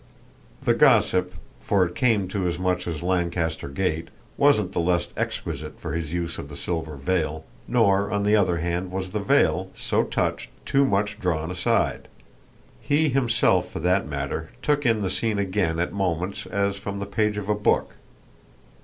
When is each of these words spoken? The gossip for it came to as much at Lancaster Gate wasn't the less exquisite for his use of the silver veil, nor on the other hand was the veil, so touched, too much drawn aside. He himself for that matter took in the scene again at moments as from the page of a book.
The 0.63 0.73
gossip 0.73 1.31
for 1.59 1.85
it 1.85 1.93
came 1.93 2.27
to 2.29 2.47
as 2.47 2.57
much 2.57 2.87
at 2.87 3.03
Lancaster 3.03 3.67
Gate 3.69 4.07
wasn't 4.35 4.71
the 4.71 4.79
less 4.79 5.09
exquisite 5.15 5.79
for 5.79 5.93
his 5.93 6.11
use 6.11 6.39
of 6.39 6.49
the 6.49 6.57
silver 6.57 6.95
veil, 6.95 7.45
nor 7.67 8.09
on 8.11 8.23
the 8.23 8.35
other 8.35 8.57
hand 8.57 8.89
was 8.91 9.11
the 9.11 9.19
veil, 9.19 9.69
so 9.75 10.03
touched, 10.03 10.49
too 10.65 10.85
much 10.85 11.19
drawn 11.19 11.51
aside. 11.51 12.07
He 12.79 13.09
himself 13.09 13.69
for 13.69 13.77
that 13.81 14.07
matter 14.09 14.49
took 14.63 14.87
in 14.87 15.03
the 15.03 15.09
scene 15.11 15.37
again 15.37 15.77
at 15.77 15.93
moments 15.93 16.47
as 16.47 16.77
from 16.77 16.97
the 16.97 17.05
page 17.05 17.37
of 17.37 17.47
a 17.47 17.53
book. 17.53 17.93